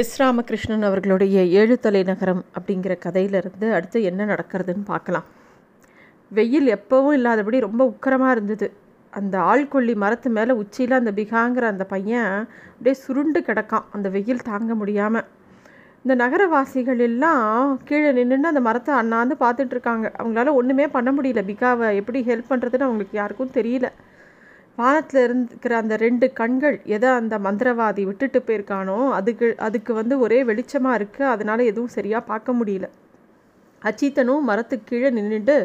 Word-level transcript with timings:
S. 0.00 0.14
Ramakrishnan 0.20 0.84
அவர்களுடைய 0.86 1.42
ஏழு 1.58 1.74
தலைநகரம் 1.78 2.40
அப்படிங்கிற 2.56 2.92
கதையிலிருந்து 2.98 3.66
அடுத்து 3.74 3.98
என்ன 4.02 4.24
நடக்கிறதுன்னு 4.24 4.84
பார்க்கலாம். 4.84 5.26
வெயில் 6.30 6.68
எப்போவும் 6.76 7.16
இல்லாதபடி 7.18 7.58
ரொம்ப 7.60 7.82
உக்கரமாக 7.92 8.30
இருந்தது. 8.30 8.66
அந்த 9.12 9.38
ஆள்கொல்லி 9.50 9.94
மரத்து 9.94 10.30
மேலே 10.30 10.52
உச்சியில் 10.62 10.98
அந்த 10.98 11.10
பிகாங்கிற 11.20 11.66
அந்த 11.72 11.84
பையன் 11.84 12.32
அப்படியே 12.70 12.94
சுருண்டு 13.04 13.40
கிடக்கான். 13.40 13.86
அந்த 13.90 14.08
வெயில் 14.08 14.46
தாங்க 14.50 14.74
முடியாமல் 14.74 15.26
இந்த 16.04 16.14
நகரவாசிகள் 16.24 17.02
எல்லாம் 17.08 17.44
கீழே 17.84 18.10
நின்றுன்னு 18.18 18.52
அந்த 18.52 18.60
மரத்தை 18.60 18.94
அண்ணாந்து 18.94 19.36
பார்த்துட்டு 19.44 19.74
இருக்காங்க. 19.76 20.12
அவங்களால 20.18 20.54
ஒன்றுமே 20.60 20.88
பண்ண 20.88 21.12
முடியல. 21.12 21.44
பிகாவை 21.52 21.88
எப்படி 22.02 22.22
ஹெல்ப் 22.30 22.50
பண்ணுறதுன்னு 22.50 22.88
அவங்களுக்கு 22.88 23.16
யாருக்கும் 23.22 23.54
தெரியல. 23.54 23.90
வானத்தில் 24.78 25.22
இருக்கிற 25.24 25.72
அந்த 25.82 25.94
ரெண்டு 26.04 26.26
கண்கள் 26.38 26.76
எதை 26.94 27.10
அந்த 27.18 27.34
மந்திரவாதி 27.46 28.02
விட்டுட்டு 28.08 28.38
போயிருக்கானோ 28.46 28.96
அதுக்கு 29.18 29.48
அதுக்கு 29.66 29.92
வந்து 30.00 30.14
ஒரே 30.24 30.38
வெளிச்சமாக 30.48 30.98
இருக்குது 30.98 31.30
அதனால் 31.32 31.68
எதுவும் 31.70 31.94
சரியாக 31.96 32.28
பார்க்க 32.30 32.58
முடியல. 32.60 32.86
அச்சீத்தனும் 33.82 34.48
மரத்துக்கு 34.48 34.88
கீழே 34.90 35.10
நின்றுட்டு 35.18 35.56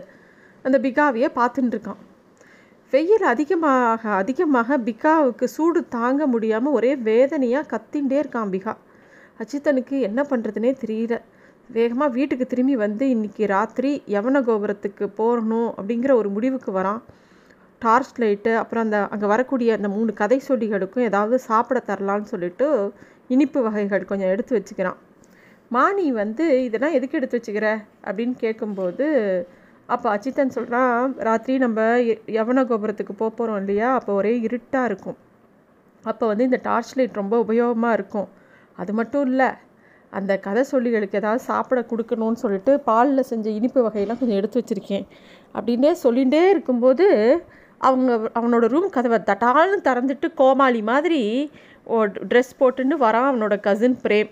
அந்த 0.65 0.77
பிகாவையே 0.85 1.29
பார்த்துட்டு 1.39 1.75
இருக்கான். 1.75 1.99
வெயில் 2.93 3.25
அதிகமாக 3.33 4.01
அதிகமாக 4.21 4.77
பிகாவுக்கு 4.87 5.45
சூடு 5.55 5.81
தாங்க 5.97 6.23
முடியாமல் 6.33 6.75
ஒரே 6.77 6.91
வேதனையாக 7.09 7.69
கத்தின்ண்டே 7.73 8.17
இருக்கான் 8.21 8.51
பிகா. 8.55 8.73
அச்சித்தனுக்கு 9.41 9.95
என்ன 10.07 10.21
பண்ணுறதுனே 10.31 10.71
தெரியல. 10.83 11.15
வேகமாக 11.77 12.15
வீட்டுக்கு 12.17 12.45
திரும்பி 12.53 12.75
வந்து 12.85 13.05
இன்றைக்கி 13.15 13.43
ராத்திரி 13.55 13.91
யவன 14.15 14.37
கோபுரத்துக்கு 14.47 15.07
போகணும் 15.21 15.69
அப்படிங்கிற 15.77 16.13
ஒரு 16.21 16.29
முடிவுக்கு 16.35 16.71
வரான். 16.79 17.01
டார்ச் 17.81 18.13
லைட்டு 18.21 18.51
அப்புறம் 18.61 18.85
அந்த 18.85 18.97
அங்கே 19.13 19.27
வரக்கூடிய 19.33 19.75
அந்த 19.77 19.89
மூணு 19.95 20.11
கதை 20.21 20.39
சொல்லிகளுக்கும் 20.47 21.07
ஏதாவது 21.09 21.35
சாப்பிட 21.49 21.79
தரலான்னு 21.89 22.31
சொல்லிட்டு 22.33 22.67
இனிப்பு 23.27 23.59
வகைகள் 23.61 24.09
கொஞ்சம் 24.11 24.31
எடுத்து 24.33 24.53
வச்சுக்கிறான். 24.57 24.97
மாணி 25.71 26.05
வந்து 26.21 26.45
இதெல்லாம் 26.67 26.95
எதுக்கு 26.97 27.17
எடுத்து 27.19 27.37
வச்சுக்கிற? 27.39 27.67
அப்படின்னு 28.07 28.35
கேட்கும்போது 28.43 29.07
அப்போ 29.89 30.07
அச்சித்தன் 30.15 30.55
சொல்கிறான் 30.55 30.95
ராத்திரி 31.27 31.57
நம்ம 31.57 31.81
யவன 32.37 32.63
கோபுரத்துக்கு 32.71 33.13
போக 33.21 33.31
போகிறோம் 33.35 33.59
இல்லையா? 33.61 33.87
அப்போ 33.99 34.11
ஒரே 34.13 34.33
இருட்டாக 34.47 34.89
இருக்கும். 34.89 35.17
அப்போ 36.05 36.25
வந்து 36.27 36.47
இந்த 36.49 36.59
டார்ச் 36.67 36.93
லைட் 36.97 37.19
ரொம்ப 37.21 37.35
உபயோகமாக 37.45 37.97
இருக்கும். 37.99 38.27
அது 38.77 38.91
மட்டும் 38.99 39.25
இல்லை 39.29 39.49
அந்த 40.13 40.33
கதை 40.45 40.61
சொல்லிகளுக்கு 40.71 41.19
ஏதாவது 41.21 41.41
சாப்பிட 41.43 41.79
கொடுக்கணும்னு 41.91 42.41
சொல்லிட்டு 42.43 42.71
பாலில் 42.89 43.29
செஞ்ச 43.31 43.47
இனிப்பு 43.59 43.79
வகையெல்லாம் 43.87 44.19
கொஞ்சம் 44.21 44.39
எடுத்து 44.41 44.59
வச்சுருக்கேன். 44.61 45.05
அப்படின்னே 45.55 45.91
சொல்லிகிட்டே 46.03 46.43
இருக்கும்போது 46.53 47.07
அவங்க 47.81 48.11
அவனோட 48.35 48.65
ரூம் 48.67 48.89
கதவை 48.89 49.19
தட்டால்னு 49.29 49.77
திறந்துட்டு 49.87 50.27
கோமாளி 50.35 50.81
மாதிரி 50.81 51.21
ட்ரெஸ் 52.31 52.53
போட்டுன்னு 52.59 52.95
வரான் 53.05 53.29
அவனோட 53.31 53.55
கசின் 53.59 53.97
பிரேம். 54.03 54.29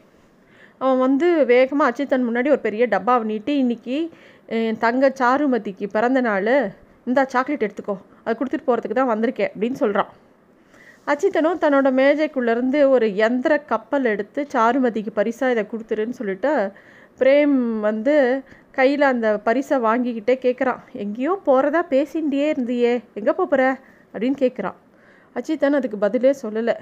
அவன் 0.81 0.99
வந்து 0.99 1.27
வேகமாக 1.45 1.89
அச்சித்தன் 1.91 2.27
முன்னாடி 2.27 2.49
ஒரு 2.49 2.61
பெரிய 2.61 2.85
டப்பாவை 2.87 3.25
நீட்டி 3.25 3.53
இன்றைக்கி 3.63 3.97
என் 4.49 4.77
தங்க 4.77 5.11
சாருமதிக்கு 5.19 5.85
பிறந்த 5.91 6.21
நாள் 6.21 6.51
இந்த 7.05 7.21
சாக்லேட் 7.33 7.65
எடுத்துக்கோ 7.67 7.95
அது 8.23 8.37
கொடுத்துட்டு 8.39 8.67
போகிறதுக்கு 8.67 8.99
தான் 8.99 9.13
வந்திருக்கேன் 9.13 9.51
அப்படின்னு 9.53 9.79
சொல்கிறான் 9.83 10.11
அச்சித்தனும் 11.07 11.61
தன்னோட 11.63 11.89
மேஜைக்குள்ளேருந்து 11.93 12.79
ஒரு 12.89 13.07
எந்திர 13.27 13.53
கப்பல் 13.65 14.05
எடுத்து 14.05 14.41
சாருமதிக்கு 14.53 15.11
பரிசாக 15.13 15.51
இதை 15.51 15.63
கொடுத்துருன்னு 15.63 16.09
சொல்லிட்டு 16.09 16.51
பிரேம் 17.19 17.55
வந்து 17.79 18.15
கையில் 18.79 19.03
அந்த 19.09 19.27
பரிசை 19.47 19.75
வாங்கிக்கிட்டே 19.85 20.35
கேட்குறான் 20.45 20.81
எங்கேயோ 21.03 21.33
போகிறதா 21.47 21.81
பேசிகிட்டே 21.89 22.43
இருந்தியே. 22.53 22.93
எங்கே 23.19 23.33
போகிற 23.39 23.61
அப்படின்னு 24.13 24.37
கேட்குறான் 24.43 24.77
அஜித்தன் 25.35 25.77
அதுக்கு 25.79 25.97
பதிலே 26.05 26.31
சொல்லலை. 26.41 26.75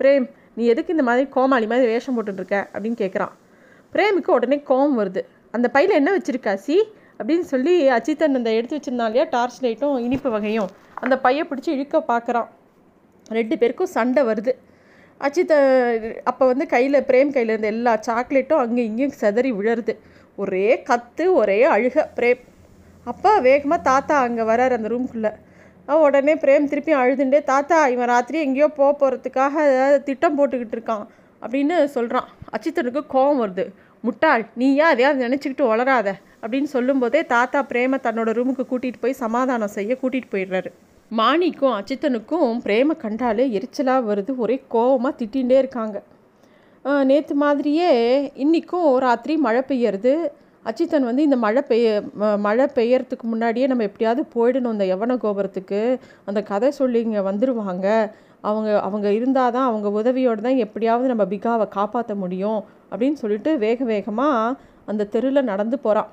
பிரேம் 0.00 0.26
நீ 0.56 0.62
எதுக்கு 0.72 0.94
இந்த 0.94 1.04
மாதிரி 1.08 1.24
கோமாளி 1.36 1.66
மாதிரி 1.72 1.86
வேஷம் 1.92 2.16
போட்டுருக்க 2.16 2.56
அப்படின்னு 2.74 2.98
கேட்குறான் 3.02 3.34
பிரேமுக்கு 3.92 4.30
உடனே 4.36 4.58
கோவம் 4.70 4.98
வருது. 5.00 5.22
அந்த 5.56 5.66
பையில் 5.74 5.98
என்ன 6.00 6.10
வச்சுருக்கா 6.16 6.52
சி? 6.66 6.76
அப்படின்னு 7.18 7.46
சொல்லி 7.52 7.74
அச்சித்தன் 7.96 8.38
அந்த 8.38 8.50
எடுத்து 8.58 8.76
வச்சிருந்தான் 8.76 9.10
இல்லையா 9.10 9.24
டார்ச் 9.30 9.58
லைட்டும் 9.64 9.96
இனிப்பு 10.06 10.28
வகையும் 10.34 10.70
அந்த 11.04 11.14
பையை 11.24 11.42
பிடிச்சி 11.50 11.70
இழுக்க 11.76 11.98
பார்க்குறான் 12.08 12.48
ரெண்டு 13.38 13.54
பேருக்கும் 13.60 13.92
சண்டை 13.96 14.22
வருது. 14.30 14.52
அச்சித்த 15.20 15.52
அப்போ 16.30 16.44
வந்து 16.50 16.64
கையில் 16.66 16.98
பிரேம் 17.08 17.34
கையில் 17.34 17.52
இருந்த 17.54 17.68
எல்லா 17.74 17.92
சாக்லேட்டும் 18.06 18.62
அங்கே 18.64 18.82
இங்கேயும் 18.88 19.18
செதறி 19.20 19.50
விழருது. 19.58 19.94
ஒரே 20.42 20.66
கத்து 20.90 21.24
ஒரே 21.40 21.58
அழுக 21.74 22.04
பிரேம் 22.18 22.42
அப்பா 23.06 23.32
வேகமாக 23.46 23.86
தாத்தா 23.90 24.16
அங்கே 24.26 24.44
வரார் 24.50 24.76
அந்த 24.78 24.90
ரூம்குள்ளே 24.94 25.32
உடனே 26.06 26.34
பிரேம் 26.42 26.68
திருப்பி 26.72 26.92
அழுதுண்டே 27.00 27.40
தாத்தா 27.52 27.78
இவன் 27.94 28.10
ராத்திரி 28.12 28.38
எங்கேயோ 28.46 28.68
போக 28.76 28.90
போகிறதுக்காக 29.00 29.54
ஏதாவது 29.70 29.96
திட்டம் 30.08 30.36
போட்டுக்கிட்டு 30.38 30.76
இருக்கான் 30.76 31.06
அப்படின்னு 31.42 31.76
சொல்கிறான் 31.94 32.28
அச்சித்தனுக்கு 32.56 33.02
கோபம் 33.14 33.40
வருது. 33.42 33.64
முட்டாள் 34.04 34.44
நீயா 34.60 34.86
அதையாவது 34.92 35.24
நினச்சிக்கிட்டு 35.26 35.64
வளராத 35.72 36.08
அப்படின்னு 36.42 36.68
சொல்லும்போதே 36.76 37.20
தாத்தா 37.34 37.60
பிரேம 37.72 37.98
தன்னோட 38.06 38.30
ரூமுக்கு 38.38 38.64
கூட்டிகிட்டு 38.70 39.02
போய் 39.04 39.20
சமாதானம் 39.24 39.74
செய்ய 39.76 39.92
கூட்டிகிட்டு 40.02 40.32
போயிடுறாரு. 40.34 40.70
மாணிக்கும் 41.10 41.74
அச்சித்தனுக்கும் 41.78 42.62
பிரேம 42.66 42.96
கண்டாலே 43.04 43.44
எரிச்சலாக 43.58 44.08
வருது. 44.10 44.34
ஒரே 44.44 44.56
கோபமாக 44.74 45.14
திட்டிகிட்டே 45.20 45.58
இருக்காங்க. 45.62 45.96
நேற்று 46.84 47.34
மாதிரியே 47.42 47.90
இன்றைக்கும் 48.42 48.86
ராத்திரி 49.04 49.34
மழை 49.44 49.60
பெய்யறது. 49.68 50.12
அச்சித்தன் 50.68 51.06
வந்து 51.08 51.22
இந்த 51.26 51.36
மழை 51.44 51.62
பெய்ய 51.68 51.86
மழை 52.46 52.66
பெய்யறதுக்கு 52.76 53.26
முன்னாடியே 53.32 53.66
நம்ம 53.70 53.84
எப்படியாவது 53.88 54.22
போயிடணும் 54.34 54.74
இந்த 54.76 54.86
யவன 54.90 55.16
கோபுரத்துக்கு 55.24 55.80
அந்த 56.28 56.40
கதை 56.50 56.70
சொல்லி 56.80 57.00
இங்கே 57.06 57.22
வந்துடுவாங்க 57.28 57.86
அவங்க 58.48 58.68
அவங்க 58.86 59.08
இருந்தால் 59.18 59.54
தான் 59.56 59.68
அவங்க 59.70 59.88
உதவியோடு 60.00 60.44
தான் 60.46 60.62
எப்படியாவது 60.64 61.12
நம்ம 61.12 61.24
பிகாவை 61.34 61.66
காப்பாற்ற 61.76 62.14
முடியும் 62.22 62.60
அப்படின்னு 62.92 63.20
சொல்லிட்டு 63.22 63.52
வேக 63.64 63.84
வேகமாக 63.92 64.56
அந்த 64.92 65.08
தெருவில் 65.14 65.48
நடந்து 65.52 65.78
போகிறான் 65.86 66.10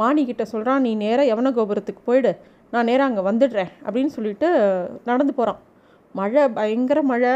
மாணிக்கிட்ட 0.00 0.44
சொல்கிறான் 0.52 0.84
நீ 0.86 0.92
நேராக 1.04 1.30
யவன 1.32 1.52
கோபுரத்துக்கு 1.58 2.02
போயிடு. 2.10 2.32
நான் 2.72 2.88
நேராக 2.90 3.08
அங்கே 3.10 3.22
வந்துடுறேன். 3.30 3.72
அப்படின்னு 3.86 4.12
சொல்லிட்டு 4.18 4.48
நடந்து 5.10 5.32
போகிறான் 5.38 5.60
மழை 6.14 6.44
பயங்கர 6.58 7.00
மழை. 7.12 7.32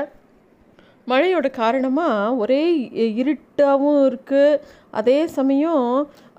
மழையோட 1.11 1.49
காரணமாக 1.63 2.37
ஒரே 2.43 2.63
இருட்டாகவும் 3.23 4.01
இருக்குது 4.09 4.61
அதே 5.01 5.19
சமயம் 5.37 5.85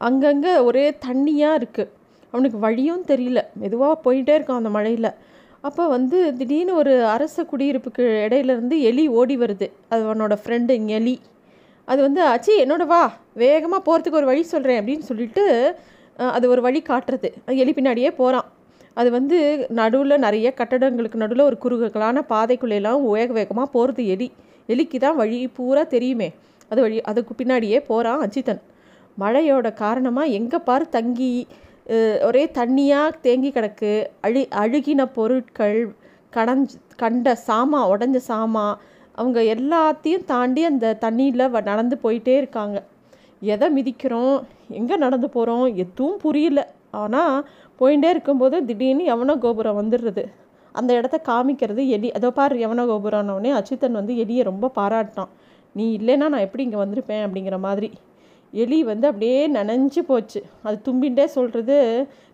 அங்கங்கே 0.08 0.54
ஒரே 0.70 0.86
தண்ணியாக 1.06 1.60
இருக்குது 1.60 1.92
அவனுக்கு 2.34 2.58
வழியும் 2.66 3.06
தெரியல. 3.12 3.42
மெதுவாக 3.62 3.96
போயிட்டே 4.06 4.34
இருக்கான் 4.38 4.62
அந்த 4.62 4.72
மழையில். 4.78 5.12
அப்போ 5.68 5.84
வந்து 5.96 6.18
திடீர்னு 6.40 6.74
ஒரு 6.82 6.94
அரச 7.14 7.46
குடியிருப்புக்கு 7.52 8.04
இடையிலேருந்து 8.26 8.76
எலி 8.90 9.06
ஓடி 9.20 9.36
வருது. 9.44 9.68
அது 9.92 10.02
அவனோட 10.08 10.36
ஃப்ரெண்டு 10.42 10.76
எலி. 10.98 11.16
அது 11.92 12.00
வந்து 12.08 12.22
ஆச்சு 12.32 12.54
என்னோட 12.64 12.84
வா 12.92 13.02
வேகமாக 13.44 13.82
போகிறதுக்கு 13.88 14.20
ஒரு 14.22 14.30
வழி 14.32 14.44
சொல்கிறேன் 14.54 14.80
அப்படின்னு 14.82 15.08
சொல்லிட்டு 15.12 15.46
அது 16.36 16.46
ஒரு 16.54 16.62
வழி 16.68 16.80
காட்டுறது. 16.92 17.30
எலி 17.64 17.74
பின்னாடியே 17.78 18.12
போகிறான் 18.22 18.48
அது 19.00 19.10
வந்து 19.18 19.38
நடுவில் 19.80 20.24
நிறைய 20.26 20.48
கட்டடங்களுக்கு 20.60 21.22
நடுவில் 21.24 21.48
ஒரு 21.50 21.58
குறுகலான 21.64 22.24
பாதைக்குள்ளெல்லாம் 22.34 23.02
வேக 23.16 23.32
வேகமாக 23.40 23.70
போகிறது 23.76 24.04
எலி. 24.16 24.28
எலிக்கு 24.74 24.98
தான் 25.06 25.18
வழி 25.22 25.38
பூரா 25.58 25.84
தெரியுமே. 25.96 26.30
அது 26.72 26.80
வழி 26.86 26.98
அதுக்கு 27.12 27.34
பின்னாடியே 27.40 27.80
போகிறான் 27.90 28.24
அஜித்தன். 28.26 28.62
மழையோட 29.22 29.68
காரணமாக 29.84 30.36
எங்கே 30.40 30.60
பார் 30.68 30.86
தங்கி 30.98 31.32
ஒரே 32.28 32.44
தண்ணியாக 32.60 33.18
தேங்கி 33.26 33.50
கிடக்கு. 33.58 33.92
அழு 34.28 34.42
அழுகின 34.64 35.02
பொருட்கள் 35.18 35.80
கடஞ்சு 36.36 36.76
கண்ட 37.02 37.34
சாமா 37.48 37.80
உடஞ்ச 37.94 38.18
சாமா 38.30 38.66
அவங்க 39.20 39.40
எல்லாத்தையும் 39.54 40.26
தாண்டி 40.32 40.62
அந்த 40.72 40.96
தண்ணியில் 41.04 41.44
நடந்து 41.70 41.96
போயிட்டே 42.04 42.34
இருக்காங்க. 42.42 42.78
எதை 43.54 43.68
மிதிக்கிறோம்? 43.78 44.36
எங்கே 44.80 44.96
நடந்து 45.06 45.28
போகிறோம் 45.36 45.66
எதுவும் 45.84 46.20
புரியல. 46.26 46.62
ஆனால் 47.02 47.38
போயிட்டே 47.80 48.10
இருக்கும்போது 48.14 48.58
திடீர்னு 48.70 49.04
எவனோ 49.14 49.34
கோபுரம் 49.46 49.80
வந்துடுறது. 49.80 50.24
அந்த 50.80 50.92
இடத்த 51.00 51.18
காமிக்கிறது 51.30 51.84
எலி 51.96 52.10
அதோ 52.18 52.30
பார் 52.40 52.56
யவன 52.64 52.86
கோபுரானோடனே 52.92 53.52
அச்சுத்தன் 53.60 54.00
வந்து 54.00 54.14
எலியை 54.24 54.44
ரொம்ப 54.52 54.72
பாராட்டினான். 54.80 55.32
நீ 55.76 55.86
இல்லைன்னா 55.98 56.28
நான் 56.34 56.46
எப்படி 56.46 56.66
இங்கே 56.68 56.80
வந்திருப்பேன்? 56.84 57.24
அப்படிங்கிற 57.26 57.58
மாதிரி. 57.68 57.90
எலி 58.54 58.80
வந்து 58.92 59.06
அப்படியே 59.12 59.40
நனைஞ்சு 59.58 60.02
போச்சு. 60.10 60.40
அது 60.64 60.78
தும்பின்ண்டே 60.88 61.26
சொல்கிறது 61.38 61.78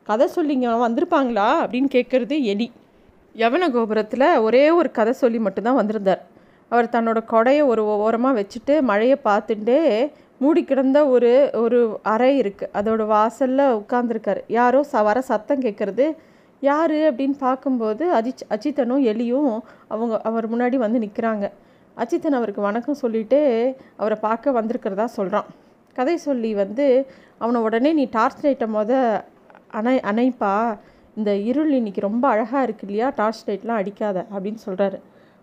கதை 0.07 0.25
சொல்லிங்க 0.35 0.75
வந்திருப்பாங்களா? 0.87 1.47
அப்படின்னு 1.63 1.89
கேட்குறது 1.97 2.37
எலி. 2.53 2.67
யவன 3.35 3.69
கோபுரத்தில் 3.75 4.27
ஒரே 4.47 4.63
ஒரு 4.79 4.89
கதை 4.91 5.13
சொல்லி 5.21 5.39
மட்டும்தான் 5.39 5.79
வந்திருந்தார். 5.81 6.21
அவர் 6.71 6.93
தன்னோட 6.95 7.19
கொடையை 7.31 7.63
ஒரு 7.71 7.81
ஓரமாக 8.05 8.37
வச்சுட்டு 8.39 8.75
மழையை 8.89 9.17
பார்த்துட்டே 9.29 9.79
மூடி 10.41 10.61
கிடந்த 10.63 10.99
ஒரு 11.07 11.31
ஒரு 11.63 11.79
அறை 12.13 12.29
இருக்குது 12.41 12.71
அதோட 12.79 13.01
வாசலில் 13.05 13.65
உட்காந்துருக்காரு 13.79 14.41
யாரோ 14.57 14.79
ச 14.91 15.03
வர 15.07 15.17
சத்தம் 15.29 15.63
கேட்குறது 15.65 16.05
யார் 16.63 16.91
அப்படின்னு 16.91 17.37
பார்க்கும்போது 17.37 18.13
அஜித் 18.13 18.43
அஜித்தனும் 18.49 19.03
எலியும் 19.03 19.53
அவங்க 19.87 20.21
அவர் 20.21 20.45
முன்னாடி 20.51 20.75
வந்து 20.75 20.99
நிற்கிறாங்க 20.99 21.45
அஜித்தன் 21.97 22.37
அவருக்கு 22.37 22.61
வணக்கம் 22.61 22.93
சொல்லிவிட்டு 22.93 23.39
அவரை 23.97 24.17
பார்க்க 24.21 24.51
வந்திருக்கிறதா 24.51 25.03
சொல்கிறான் 25.03 25.47
கதை 25.95 26.17
சொல்லி 26.17 26.53
வந்து 26.53 26.85
அவனை 27.37 27.61
உடனே 27.61 27.93
நீ 27.93 28.07
டார்ச் 28.11 28.43
லைட்டை 28.45 28.73
மொத 28.73 28.91
அணை 29.71 29.99
அணைப்பா. 30.03 30.53
இந்த 31.15 31.35
இருள் 31.49 31.71
இன்னைக்கு 31.71 32.01
ரொம்ப 32.01 32.27
அழகாக 32.27 32.63
இருக்கு 32.63 32.85
இல்லையா? 32.85 33.11
டார்ச் 33.15 33.49
லைட்லாம் 33.49 33.79
அடிக்காத 33.81 34.25
அப்படின்னு 34.33 34.61
சொல்கிறாரு 34.65 34.97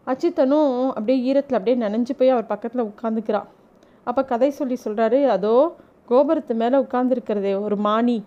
அச்சித்தனும் 0.07 0.89
அப்படியே 0.89 1.19
ஈரத்தில் 1.27 1.59
அப்படியே 1.59 1.77
நனைஞ்சு 1.85 2.13
போய் 2.19 2.29
அவர் 2.29 2.47
பக்கத்தில் 2.47 2.89
உட்காந்துக்கிறான் 2.91 3.49
அப்போ 4.05 4.25
கதை 4.25 4.51
சொல்லி 4.51 4.79
சொல்கிறாரு 4.85 5.27
அதோ 5.27 5.55
கோபுரத்து 6.09 6.55
மேலே 6.55 6.77
உட்காந்துருக்கிறதே 6.79 7.61
ஒரு 7.61 7.77
மானி 7.77 8.19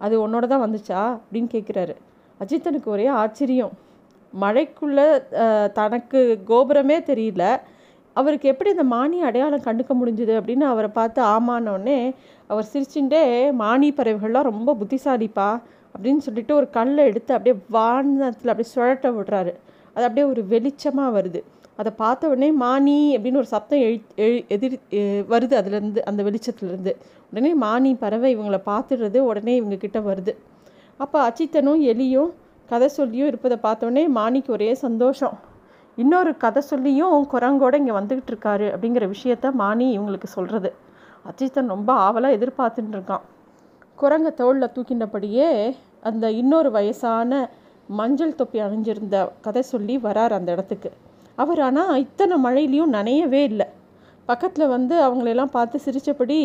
அது 0.00 0.28
உன்னோட 0.28 0.46
தான் 0.46 0.64
வந்துச்சா? 0.64 1.02
அப்படின்னு 1.18 1.50
கேட்குறாரு 1.52 1.94
அஜித்தனுக்கு 2.42 2.88
ஒரே 2.96 3.06
ஆச்சரியம். 3.22 3.72
மழைக்குள்ளே 4.32 5.06
தனக்கு 5.78 6.20
கோபுரமே 6.50 6.98
தெரியல. 7.10 7.44
அவருக்கு 8.16 8.46
எப்படி 8.52 8.70
இந்த 8.74 8.84
மானி 8.94 9.18
அடையாளம் 9.28 9.66
கண்டுக்க 9.66 9.92
முடிஞ்சுது 10.00 10.32
அப்படின்னு 10.38 10.64
அவரை 10.72 10.90
பார்த்து 10.98 11.20
ஆமானோடனே 11.34 11.98
அவர் 12.50 12.70
சிரிச்சுட்டே 12.72 13.22
மானி 13.62 13.88
பறவைகள்லாம் 13.98 14.50
ரொம்ப 14.52 14.74
புத்திசாலிப்பா 14.80 15.48
அப்படின்னு 15.94 16.24
சொல்லிட்டு 16.26 16.52
ஒரு 16.58 16.66
கல்லை 16.76 17.02
எடுத்து 17.10 17.32
அப்படியே 17.36 17.56
வானத்தில் 17.76 18.52
அப்படியே 18.52 18.70
சுழட்ட 18.74 19.08
விடுறாரு. 19.16 19.52
அது 19.94 20.04
அப்படியே 20.08 20.26
ஒரு 20.32 20.42
வெளிச்சமாக 20.52 21.10
வருது. 21.18 21.40
அதை 21.80 21.90
பார்த்த 22.02 22.30
உடனே 22.32 22.48
மானி 22.62 22.96
அப்படின்னு 23.16 23.40
ஒரு 23.42 23.50
சத்தம் 23.52 23.82
எழு 23.86 23.98
எழு 24.24 24.38
எதிர் 24.54 24.76
வருது 25.32 25.54
அதுலேருந்து 25.60 26.00
அந்த 26.10 26.20
வெளிச்சத்துலேருந்து 26.28 26.92
உடனே 27.30 27.52
மானி 27.64 27.90
பறவை 28.02 28.30
இவங்களை 28.36 28.60
பார்த்துடுறது 28.70 29.18
உடனே 29.30 29.54
இவங்க 29.60 29.76
கிட்ட 29.84 30.00
வருது. 30.08 30.34
அப்போ 31.00 31.18
அச்சித்தனும் 31.28 31.80
எலியும் 31.92 32.30
கதை 32.68 32.88
சொல்லியும் 32.88 33.28
இருப்பதை 33.30 33.56
பார்த்தோன்னே 33.62 34.02
மாணிக்கு 34.18 34.50
ஒரே 34.52 34.68
சந்தோஷம். 34.74 35.34
இன்னொரு 35.98 36.30
கதை 36.36 36.62
சொல்லியும் 36.62 37.16
குரங்கோட 37.32 37.74
இங்கே 37.80 37.94
வந்துக்கிட்டு 37.98 38.32
இருக்காரு 38.32 38.66
அப்படிங்கிற 38.74 39.06
விஷயத்த 39.14 39.46
மாணி 39.62 39.86
இவங்களுக்கு 39.96 40.28
சொல்கிறது 40.36 40.70
அச்சித்தன் 41.30 41.72
ரொம்ப 41.74 41.90
ஆவலாக 42.06 42.36
எதிர்பார்த்துட்டு 42.38 42.94
இருக்கான். 42.96 43.24
குரங்க 43.98 44.28
தோளில் 44.40 44.72
தூக்கினபடியே 44.76 45.48
அந்த 46.00 46.24
இன்னொரு 46.40 46.70
வயசான 46.70 47.42
மஞ்சள் 47.88 48.38
தொப்பி 48.40 48.58
அணிஞ்சிருந்த 48.60 49.16
கதை 49.46 49.62
சொல்லி 49.72 49.94
வரார் 49.98 50.36
அந்த 50.38 50.48
இடத்துக்கு. 50.52 50.90
அவர் 51.38 51.60
ஆனால் 51.60 52.00
இத்தனை 52.04 52.36
மழையிலையும் 52.46 52.94
நனையவே 52.96 53.42
இல்லை. 53.50 53.66
பக்கத்தில் 54.28 54.72
வந்து 54.76 54.94
அவங்களெல்லாம் 55.06 55.54
பார்த்து 55.56 55.76
சிரித்தபடி 55.84 56.40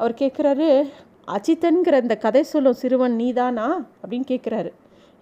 அவர் 0.00 0.14
கேட்குறாரு 0.20 0.68
அஜித்தன்கிற 1.34 1.94
இந்த 2.04 2.14
கதை 2.24 2.42
சொல்லும் 2.52 2.78
சிறுவன் 2.80 3.14
நீதானா 3.22 3.66
அப்படின்னு 4.02 4.26
கேட்குறாரு 4.32 4.70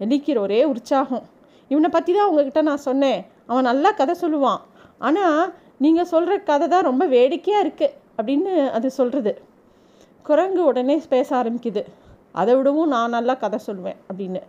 எலிக்கிற 0.05 0.39
ஒரே 0.47 0.61
உற்சாகம். 0.73 1.25
இவனை 1.71 1.89
பற்றி 1.95 2.12
தான் 2.17 2.29
உங்ககிட்ட 2.31 2.61
நான் 2.69 2.87
சொன்னேன். 2.89 3.21
அவன் 3.51 3.69
நல்லா 3.71 3.91
கதை 4.01 4.15
சொல்லுவான். 4.23 4.61
ஆனால் 5.06 5.43
நீங்கள் 5.85 6.11
சொல்கிற 6.12 6.35
கதை 6.51 6.67
தான் 6.73 6.89
ரொம்ப 6.89 7.05
வேடிக்கையாக 7.15 7.65
இருக்குது 7.65 7.95
அப்படின்னு 8.19 8.53
அது 8.79 8.89
சொல்கிறது 8.99 9.33
குரங்கு 10.29 10.62
உடனே 10.71 10.97
பேச 11.15 11.29
ஆரம்பிக்குது. 11.41 11.83
அதை 12.41 12.53
விடவும் 12.59 12.93
நான் 12.95 13.15
நல்லா 13.17 13.35
கதை 13.45 13.59
சொல்லுவேன் 13.69 13.99
அப்படின்னு. 14.09 14.43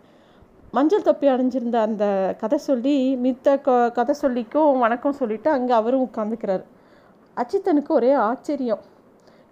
மஞ்சள் 0.76 1.06
தொப்பி 1.08 1.26
அணிஞ்சிருந்த 1.32 1.78
அந்த 1.88 2.04
கதை 2.42 2.58
சொல்லி 2.68 2.94
மித்த 3.24 3.56
கதை 3.98 4.14
சொல்லிக்கும் 4.22 4.80
வணக்கம் 4.84 5.18
சொல்லிவிட்டு 5.20 5.50
அங்கே 5.56 5.74
அவரும் 5.80 6.04
உட்காந்துக்கிறார் 6.06 6.64
அச்சித்தனுக்கு 7.36 7.92
ஒரே 8.00 8.12
ஆச்சரியம். 8.26 8.82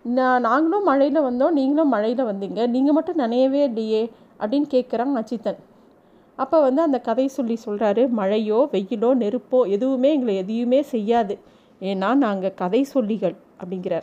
நான் 0.04 0.40
நாங்களும் 0.40 0.84
மழையில் 0.84 1.22
வந்தோம். 1.22 1.50
நீங்களும் 1.50 1.88
மழையில் 1.88 2.26
வந்தீங்க. 2.26 2.66
நீங்கள் 2.68 2.94
மட்டும் 2.94 3.18
நினையவே 3.18 3.62
இல்லையே 3.62 4.10
அப்படின்னு 4.40 4.66
கேட்குறான் 4.70 5.22
அச்சித்தன் 5.22 5.56
அப்போ 6.36 6.60
வந்து 6.60 6.82
அந்த 6.82 6.98
கதை 7.00 7.28
சொல்லி 7.28 7.58
சொல்கிறாரு 7.66 8.08
மழையோ 8.10 8.68
வெயிலோ 8.72 9.10
நெருப்போ 9.22 9.68
எதுவுமே 9.68 10.12
எங்களை 10.12 10.36
எதையுமே 10.36 10.82
செய்யாது. 10.82 11.38
ஏன்னா 11.80 12.14
நாங்கள் 12.14 12.54
கதை 12.54 12.86
சொல்லிகள் 12.94 13.36
அப்படிங்கிறார். 13.60 14.02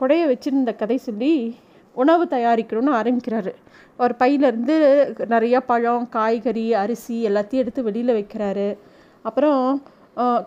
கொடையை 0.00 0.24
வச்சுருந்த 0.30 0.76
கதை 0.76 0.96
சொல்லி 0.96 1.54
உணவு 1.92 2.24
தயாரிக்கணும்னு 2.24 2.92
ஆரம்பிக்கிறாரு. 3.00 3.52
அவர் 3.96 4.16
பையிலேருந்து 4.18 4.76
நிறையா 5.18 5.60
பழம் 5.66 6.08
காய்கறி 6.08 6.74
அரிசி 6.74 7.28
எல்லாத்தையும் 7.28 7.62
எடுத்து 7.62 7.82
வெளியில் 7.82 8.16
வைக்கிறாரு. 8.16 8.78
அப்புறம் 9.22 9.82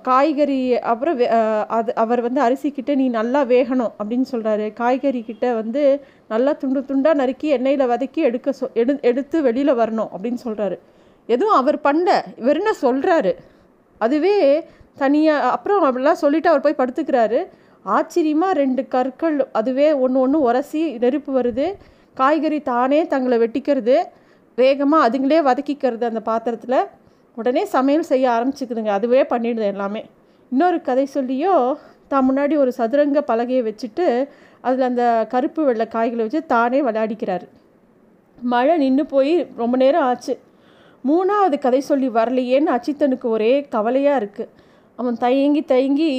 காய்கறி 0.01 0.59
அப்புறம் 0.91 1.19
அது 1.67 1.91
அவர் 1.95 2.21
வந்து 2.21 2.41
அரிசிக்கிட்ட 2.41 2.95
நீ 2.95 3.05
நல்லா 3.09 3.41
வேகணும் 3.43 3.93
அப்படின்னு 3.99 4.27
சொல்கிறாரு 4.31 4.65
காய்கறி 4.73 5.21
கிட்ட 5.23 5.45
வந்து 5.53 5.83
நல்லா 6.27 6.51
துண்டு 6.53 6.81
துண்டாக 6.89 7.19
நறுக்கி 7.21 7.47
எண்ணெயில் 7.57 7.85
வதக்கி 7.93 8.21
எடுக்க 8.29 8.53
சொ 8.59 8.67
எடு 8.81 8.93
எடுத்து 9.01 9.41
வெளியில் 9.41 9.79
வரணும் 9.81 10.11
அப்படின்னு 10.13 10.39
சொல்கிறாரு 10.45 10.77
எதுவும் 11.29 11.57
அவர் 11.61 11.79
பண்ண 11.81 12.07
இவர் 12.41 12.59
என்ன 12.61 12.73
சொல்கிறாரு 12.81 13.33
அதுவே 14.01 14.35
தனியாக 15.01 15.51
அப்புறம் 15.55 15.85
அப்படிலாம் 15.87 16.21
சொல்லிவிட்டு 16.23 16.51
அவர் 16.51 16.65
போய் 16.65 16.81
படுத்துக்கிறாரு. 16.81 17.39
ஆச்சரியமாக 17.85 18.57
ரெண்டு 18.61 18.81
கற்கள் 18.87 19.37
அதுவே 19.59 19.87
ஒன்று 20.03 20.19
ஒன்று 20.19 20.39
உரசி 20.47 20.81
நெருப்பு 21.03 21.31
வருது. 21.39 21.65
காய்கறி 22.17 22.59
தானே 22.71 22.99
தங்களை 23.13 23.37
வெட்டிக்கிறது. 23.43 23.95
வேகமாக 24.57 25.05
அதுங்களே 25.07 25.39
வதக்கிக்கிறது 25.49 26.05
அந்த 26.11 26.21
பாத்திரத்தில். 26.31 26.79
உடனே 27.37 27.63
சமையல் 27.65 28.09
செய்ய 28.11 28.25
ஆரம்பிச்சுக்குதுங்க. 28.35 28.91
அதுவே 28.97 29.21
பண்ணிடுது 29.23 29.67
எல்லாமே. 29.73 30.01
இன்னொரு 30.51 30.79
கதை 30.81 31.05
சொல்லியோ 31.13 31.55
தான் 32.11 32.25
முன்னாடி 32.29 32.55
ஒரு 32.63 32.71
சதுரங்க 32.79 33.21
பலகையை 33.31 33.61
வச்சுட்டு 33.69 34.07
அதில் 34.67 34.87
அந்த 34.89 35.05
கருப்பு 35.29 35.61
வெள்ளை 35.65 35.85
காய்களை 35.87 36.23
வச்சு 36.25 36.41
தானே 36.45 36.79
விளையாடிக்கிறாரு. 36.81 37.47
மழை 38.37 38.77
நின்று 38.77 39.05
போய் 39.05 39.33
ரொம்ப 39.61 39.75
நேரம் 39.77 40.05
ஆச்சு. 40.09 40.35
மூணாவது 41.05 41.55
கதை 41.59 41.81
சொல்லி 41.89 42.09
வரலையேன்னு 42.19 42.73
அச்சித்தனுக்கு 42.75 43.27
ஒரே 43.35 43.53
கவலையாக 43.75 44.19
இருக்குது 44.21 44.51
அவன் 44.99 45.17
தயங்கி 45.17 45.61
தயங்கி 45.71 46.09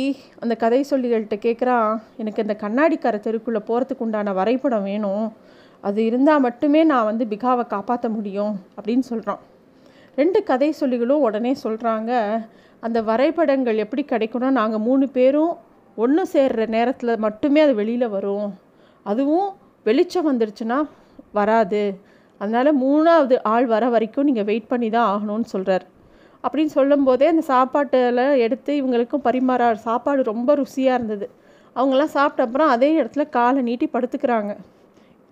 அந்த 0.42 0.54
கதை 0.62 0.80
சொல்லிகள்கிட்ட 0.90 1.36
கேட்குறான் 1.46 1.90
எனக்கு 2.20 2.44
இந்த 2.44 2.56
கண்ணாடிக்கார 2.62 3.16
தெருக்குள்ளே 3.26 3.60
போகிறதுக்கு 3.68 4.04
உண்டான 4.06 4.32
வரைபடம் 4.32 4.86
வேணும். 4.90 5.26
அது 5.80 6.00
இருந்தால் 6.04 6.44
மட்டுமே 6.46 6.80
நான் 6.84 7.08
வந்து 7.10 7.24
பிகாவை 7.26 7.66
காப்பாற்ற 7.66 8.08
முடியும் 8.08 8.54
அப்படின்னு 8.76 9.04
சொல்கிறான் 9.10 9.42
ரெண்டு 10.16 10.40
கதை 10.50 10.68
சொல்லிகளும் 10.80 11.24
உடனே 11.26 11.52
சொல்கிறாங்க 11.62 12.12
அந்த 12.86 12.98
வரைபடங்கள் 13.02 13.82
எப்படி 13.84 14.02
கிடைக்கணும் 14.12 14.58
நாங்கள் 14.60 14.84
மூணு 14.88 15.08
பேரும் 15.08 15.52
ஒன்று 15.96 16.22
சேர்கிற 16.32 16.66
நேரத்தில் 16.66 17.22
மட்டுமே 17.24 17.60
அது 17.60 17.74
வெளியில் 17.74 18.12
வரும். 18.14 18.48
அதுவும் 19.06 19.48
வெளிச்சம் 19.88 20.28
வந்துருச்சுன்னா 20.30 20.78
வராது. 21.38 21.82
அதனால் 22.40 22.70
மூணாவது 22.82 23.36
ஆள் 23.54 23.66
வர 23.66 23.84
வரைக்கும் 23.88 24.28
நீங்கள் 24.28 24.48
வெயிட் 24.50 24.70
பண்ணி 24.72 24.88
தான் 24.90 25.08
ஆகணும்னு 25.12 25.48
சொல்கிறார் 25.54 25.84
அப்படின்னு 26.44 26.72
சொல்லும்போதே 26.78 27.26
அந்த 27.26 27.44
சாப்பாட்டில் 27.52 28.24
எடுத்து 28.46 28.72
இவங்களுக்கும் 28.80 29.26
பரிமாற 29.28 29.72
சாப்பாடு 29.88 30.22
ரொம்ப 30.22 30.56
ருசியாக 30.62 30.98
இருந்தது. 30.98 31.26
அவங்களாம் 31.76 32.14
சாப்பிட்ட 32.16 32.46
அப்புறம் 32.46 32.68
அதே 32.68 32.90
இடத்துல 33.02 33.24
காலை 33.28 33.62
நீட்டி 33.62 33.86
படுத்துக்கிறாங்க. 33.92 34.52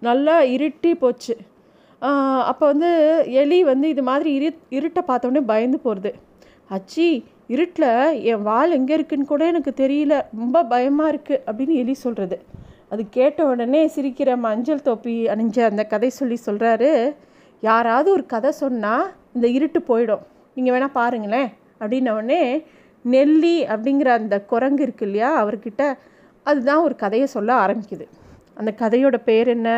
நல்லா 0.03 0.37
இருட்டி 0.57 0.93
போச்சு. 0.95 1.35
அப்போ 2.51 2.65
வந்து 2.73 2.91
எலி 3.43 3.59
வந்து 3.71 3.87
இது 3.95 4.03
மாதிரி 4.11 4.31
இரு 4.39 4.49
இருட்டை 4.77 5.03
பார்த்தோன்னே 5.11 5.43
பயந்து 5.53 5.79
போகிறது 5.87 6.11
அச்சி 6.77 7.07
இருட்டில் 7.55 7.91
என் 8.31 8.45
வால் 8.49 8.77
எங்கே 8.77 8.95
இருக்குன்னு 8.99 9.31
கூட 9.31 9.43
எனக்கு 9.53 9.73
தெரியல. 9.83 10.15
ரொம்ப 10.41 10.59
பயமாக 10.73 11.13
இருக்குது 11.13 11.43
அப்படின்னு 11.49 11.75
எலி 11.83 11.95
சொல்கிறது 12.05 12.37
அது 12.93 13.03
கேட்ட 13.17 13.41
உடனே 13.51 13.83
சிரிக்கிற 13.95 14.31
மஞ்சள் 14.47 14.87
தொப்பி 14.89 15.17
அணிஞ்ச 15.33 15.59
அந்த 15.71 15.83
கதை 15.93 16.11
சொல்லி 16.19 16.37
சொல்கிறாரு 16.47 16.91
யாராவது 17.63 18.09
ஒரு 18.17 18.25
கதை 18.35 18.51
சொன்னால் 18.63 19.05
இந்த 19.35 19.47
இருட்டு 19.57 19.81
போயிடும். 19.91 20.25
நீங்கள் 20.57 20.75
வேணால் 20.75 20.97
பாருங்களேன் 21.01 21.51
அப்படின்னவுடனே 21.81 22.43
நெல்லி 23.05 23.57
அப்படிங்கிற 23.75 24.09
அந்த 24.21 24.37
குரங்கு 24.53 24.83
இருக்கு 24.87 25.07
இல்லையா 25.09 25.31
அவர்கிட்ட 25.43 25.83
அதுதான் 26.47 26.85
ஒரு 26.87 26.95
கதையை 27.03 27.27
சொல்ல 27.37 27.51
ஆரம்பிக்குது. 27.65 28.07
அந்த 28.61 28.71
கதையோட 28.83 29.17
பேர் 29.29 29.49
என்ன? 29.57 29.71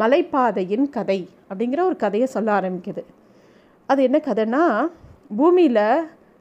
மலைப்பாதையின் 0.00 0.86
கதை 0.90 1.28
அப்படிங்கிற 1.50 1.80
ஒரு 1.82 1.96
கதையை 1.96 2.26
சொல்ல 2.26 2.48
ஆரம்பிக்குது. 2.60 3.02
அது 3.86 4.00
என்ன 4.02 4.18
கதைன்னா 4.24 4.62
பூமியில் 5.36 5.86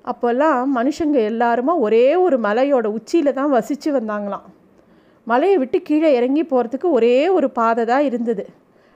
அப்போல்லாம் 0.05 0.61
மனுஷங்க 0.77 1.17
எல்லாருமா 1.31 1.73
ஒரே 1.85 2.15
ஒரு 2.15 2.37
மலையோட 2.39 2.85
உச்சியில் 2.85 3.37
தான் 3.39 3.49
வசித்து 3.49 3.89
வந்தாங்களாம். 3.99 4.47
மலையை 5.27 5.57
விட்டு 5.57 5.81
கீழே 5.81 6.09
இறங்கி 6.15 6.43
போகிறதுக்கு 6.43 6.87
ஒரே 6.97 7.29
ஒரு 7.29 7.49
பாதை 7.49 7.85
தான் 7.85 8.03
இருந்தது. 8.03 8.45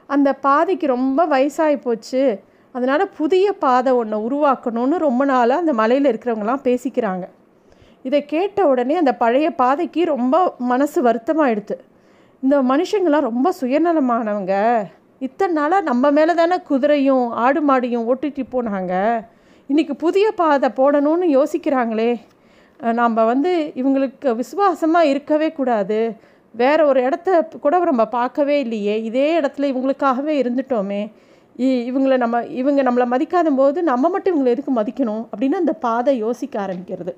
அந்த 0.06 0.34
பாதைக்கு 0.34 0.88
ரொம்ப 0.88 1.20
வயசாகி 1.28 1.78
போச்சு. 1.78 2.24
அதனால் 2.72 3.12
புதிய 3.18 3.54
பாதை 3.66 3.92
ஒன்று 3.94 4.18
உருவாக்கணும்னு 4.28 4.98
ரொம்ப 4.98 5.26
நாளாக 5.26 5.62
அந்த 5.62 5.74
மலையில் 5.74 6.10
இருக்கிறவங்களாம் 6.12 6.66
பேசிக்கிறாங்க. 6.68 7.26
இதை 8.08 8.26
கேட்ட 8.26 8.68
உடனே 8.68 8.96
அந்த 8.96 9.14
பழைய 9.16 9.48
பாதைக்கு 9.62 10.02
ரொம்ப 10.06 10.56
மனசு 10.58 11.00
வருத்தமாகிடுது 11.04 11.78
இந்த 12.44 12.62
மனுஷங்களாம் 12.62 13.28
ரொம்ப 13.30 13.54
சுயநலமானவங்க. 13.62 14.54
இத்தனை 15.20 15.54
நாளாக 15.54 15.82
நம்ம 15.82 16.12
மேலே 16.18 16.34
தானே 16.34 16.58
குதிரையும் 16.70 17.30
ஆடு 17.30 17.62
மாடியும் 17.62 18.06
ஓட்டிட்டு 18.14 18.44
போனாங்க. 18.52 18.94
இன்றைக்கி 19.70 19.94
புதிய 20.04 20.32
பாதை 20.32 20.70
போடணும்னு 20.76 21.28
யோசிக்கிறாங்களே. 21.38 22.12
நாம் 23.00 23.14
வந்து 23.14 23.52
இவங்களுக்கு 23.76 24.36
விசுவாசமாக 24.36 25.10
இருக்கவே 25.14 25.52
கூடாது. 25.52 26.00
வேற 26.52 26.80
ஒரு 26.86 27.00
இடத்த 27.04 27.48
கூட 27.62 27.80
நம்ம 27.80 28.06
பார்க்கவே 28.06 28.60
இல்லையே. 28.60 29.04
இதே 29.10 29.40
இடத்துல 29.40 29.70
இவங்களுக்காகவே 29.72 30.36
இருந்துட்டோமே. 30.44 31.02
இவங்களை 31.90 32.18
நம்ம 32.18 32.44
இவங்க 32.62 32.82
நம்மளை 32.84 33.06
மதிக்காத 33.14 33.50
போது 33.56 33.84
நம்ம 33.84 34.10
மட்டும் 34.10 34.36
இவங்களை 34.36 34.54
எதுக்கு 34.56 34.74
மதிக்கணும் 34.82 35.24
அப்படின்னு 35.32 35.62
அந்த 35.64 35.74
பாதை 35.74 36.18
யோசிக்க 36.18 36.56
ஆரம்பிக்கிறது. 36.66 37.14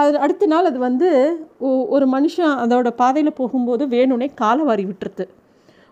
அது 0.00 0.18
அடுத்த 0.18 0.46
நாள் 0.46 0.68
அது 0.68 0.78
வந்து 0.78 1.08
ஒரு 1.94 2.06
மனுஷன் 2.08 2.52
அதோட 2.62 2.90
பாதையில் 3.00 3.38
போகும்போது 3.40 3.86
வேணும்னே 3.86 4.28
காலை 4.34 4.64
வாரி 4.64 4.84
விட்டுருது. 4.84 5.24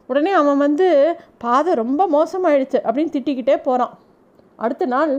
உடனே 0.07 0.31
அவன் 0.31 0.63
வந்து 0.67 0.87
பாதை 1.39 1.73
ரொம்ப 1.75 2.07
மோசமாயிடுச்சு 2.15 2.79
அப்படின்னு 2.87 3.15
திட்டிக்கிட்டே 3.17 3.57
போகிறான் 3.63 3.95
அடுத்த 4.57 4.87
நாள் 4.87 5.13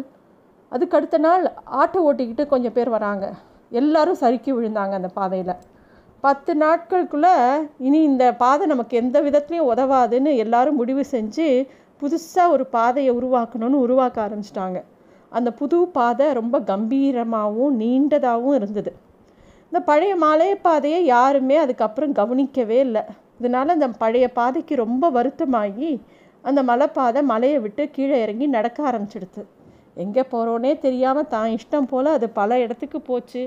அதுக்கு 0.69 0.97
அடுத்த 0.97 1.17
நாள் 1.17 1.43
ஆட்டோ 1.81 1.99
ஓட்டிக்கிட்டு 2.07 2.43
கொஞ்சம் 2.47 2.73
பேர் 2.73 2.89
வராங்க. 2.89 3.25
எல்லாரும் 3.69 4.19
சறுக்கி 4.21 4.51
விழுந்தாங்க 4.53 4.93
அந்த 4.99 5.09
பாதையில். 5.19 5.53
பத்து 6.21 6.53
நாட்களுக்குள்ளே 6.53 7.35
இனி 7.77 7.99
இந்த 8.03 8.25
பாதை 8.43 8.67
நமக்கு 8.67 8.97
எந்த 8.97 9.17
விதத்துலையும் 9.21 9.69
உதவாதுன்னு 9.73 10.31
எல்லாரும் 10.45 10.79
முடிவு 10.81 11.05
செஞ்சு 11.11 11.47
புதுசாக 12.01 12.53
ஒரு 12.55 12.65
பாதையை 12.75 13.11
உருவாக்கணும்னு 13.15 13.83
உருவாக்க 13.85 14.17
ஆரம்பிச்சிட்டாங்க. 14.25 14.79
அந்த 15.37 15.49
புது 15.59 15.77
பாதை 15.97 16.27
ரொம்ப 16.39 16.55
கம்பீரமாகவும் 16.71 17.77
நீண்டதாகவும் 17.81 18.57
இருந்தது. 18.59 18.91
இந்த 19.69 19.79
பழைய 19.89 20.13
மலை 20.25 20.49
பாதையை 20.65 20.99
யாருமே 21.13 21.57
அதுக்கப்புறம் 21.63 22.17
கவனிக்கவே 22.19 22.79
இல்லை. 22.87 23.03
இதனால் 23.39 23.75
அந்த 23.75 23.87
பழைய 24.03 24.25
பாதைக்கு 24.39 24.73
ரொம்ப 24.85 25.03
வருத்தமாகி 25.17 25.91
அந்த 26.49 26.59
மலைப்பாதை 26.69 27.21
மலையை 27.31 27.57
விட்டு 27.63 27.83
கீழே 27.95 28.17
இறங்கி 28.25 28.45
நடக்க 28.57 28.77
ஆரம்பிச்சிடுது 28.89 29.41
எங்கே 30.03 30.23
போகிறோன்னே 30.31 30.71
தெரியாமல் 30.85 31.29
தான் 31.33 31.53
இஷ்டம் 31.57 31.89
போல் 31.91 32.09
அது 32.17 32.27
பல 32.39 32.59
இடத்துக்கு 32.65 32.99
போச்சு. 33.09 33.41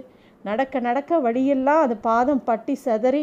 நடக்க 0.48 0.80
நடக்க 0.86 1.18
வழியெல்லாம் 1.26 1.82
அது 1.84 1.94
பாதம் 2.08 2.42
பட்டி 2.48 2.74
செதறி 2.84 3.22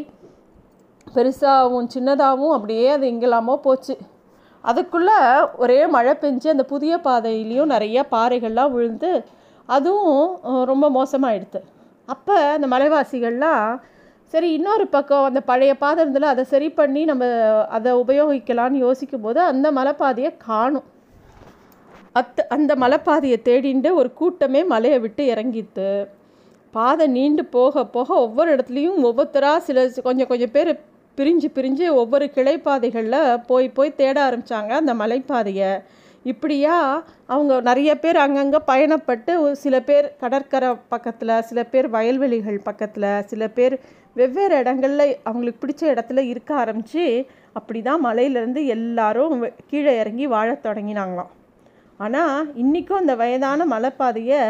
பெருசாகவும் 1.15 1.89
சின்னதாகவும் 1.94 2.56
அப்படியே 2.58 2.88
அது 2.96 3.06
எங்கெல்லாமோ 3.13 3.56
போச்சு. 3.68 3.96
அதுக்குள்ளே 4.63 5.18
ஒரே 5.56 5.88
மழை 5.88 6.13
பெஞ்சு 6.13 6.48
அந்த 6.50 6.63
புதிய 6.63 6.98
பாதையிலையும் 6.98 7.65
நிறைய 7.65 8.06
பாறைகள்லாம் 8.12 8.72
விழுந்து 8.72 9.24
அதுவும் 9.65 10.39
ரொம்ப 10.65 10.89
மோசமாகிடுது 10.89 11.60
அப்போ 12.06 12.36
அந்த 12.51 12.68
மலைவாசிகள்லாம் 12.68 13.80
சரி 14.34 14.53
இன்னொரு 14.53 14.88
பக்கம் 14.88 15.24
அந்த 15.24 15.41
பழைய 15.41 15.77
பாதை 15.77 16.03
இருந்தால் 16.03 16.24
அதை 16.24 16.44
சரி 16.44 16.70
பண்ணி 16.70 17.06
நம்ம 17.06 17.25
அதை 17.68 17.91
உபயோகிக்கலான்னு 17.94 18.72
யோசிக்கும் 18.72 19.22
போது 19.22 19.39
அந்த 19.39 19.72
மலைப்பாதையை 19.72 20.38
காணும். 20.38 20.84
அத் 22.12 22.46
அந்த 22.50 22.75
மலைப்பாதையை 22.75 23.38
தேடிண்டு 23.44 23.94
ஒரு 23.94 24.13
கூட்டமே 24.13 24.63
மலையை 24.63 25.00
விட்டு 25.00 25.24
இறங்கித்து 25.34 26.08
பாதை 26.72 27.08
நீண்டு 27.08 27.46
போக 27.46 27.86
போக 27.86 28.13
ஒவ்வொரு 28.13 28.56
இடத்துலையும் 28.56 29.00
ஒவ்வொருத்தராக 29.03 29.58
சில 29.58 29.89
கொஞ்சம் 30.03 30.27
கொஞ்சம் 30.27 30.51
பேர் 30.51 30.72
பிரிஞ்சு 31.18 31.48
பிரிஞ்சு 31.56 31.86
ஒவ்வொரு 32.01 32.25
கிளைப்பாதைகளில் 32.36 33.41
போய் 33.48 33.68
போய் 33.70 33.96
தேட 33.96 34.18
ஆரம்பித்தாங்க 34.30 34.72
அந்த 34.82 34.94
மலைப்பாதையை. 34.94 35.72
இப்படியா 36.24 36.75
அவங்க 37.25 37.53
நிறைய 37.62 37.91
பேர் 38.00 38.18
அங்கங்கே 38.18 38.60
பயணப்பட்டு 38.68 39.51
சில 39.51 39.75
பேர் 39.80 40.08
கடற்கரை 40.20 40.70
பக்கத்தில் 40.89 41.34
சில 41.41 41.60
பேர் 41.63 41.88
வயல்வெளிகள் 41.89 42.60
பக்கத்தில் 42.63 43.10
சில 43.25 43.48
பேர் 43.48 43.75
வெவ்வேறு 44.13 44.56
இடங்களில் 44.58 45.06
அவங்களுக்கு 45.24 45.62
பிடிச்ச 45.63 45.84
இடத்துல 45.94 46.24
இருக்க 46.32 46.51
ஆரம்பித்து 46.56 47.06
அப்படி 47.53 47.82
தான் 47.82 48.06
மலையிலேருந்து 48.06 48.63
எல்லாரும் 48.65 49.36
கீழே 49.70 49.94
இறங்கி 49.98 50.27
வாழ 50.27 50.50
தொடங்கினாங்களாம். 50.63 51.32
ஆனால் 51.98 52.51
இன்றைக்கும் 52.56 52.98
அந்த 52.98 53.15
வயதான 53.15 53.65
மலைப்பாதையை 53.65 54.41